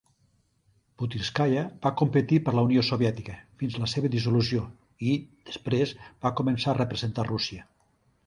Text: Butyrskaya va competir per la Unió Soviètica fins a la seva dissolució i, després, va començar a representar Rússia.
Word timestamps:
Butyrskaya 1.01 1.65
va 1.83 1.91
competir 2.01 2.39
per 2.47 2.53
la 2.59 2.63
Unió 2.69 2.85
Soviètica 2.87 3.35
fins 3.63 3.77
a 3.79 3.83
la 3.83 3.89
seva 3.93 4.11
dissolució 4.15 4.63
i, 5.11 5.13
després, 5.51 5.93
va 6.27 6.35
començar 6.41 6.73
a 6.73 6.79
representar 6.83 7.27
Rússia. 7.29 7.69